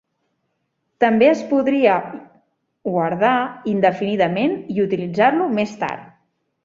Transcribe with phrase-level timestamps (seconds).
[1.03, 1.97] També es podria
[2.93, 3.35] guardar
[3.75, 6.09] indefinidament i utilitzar-lo més tard.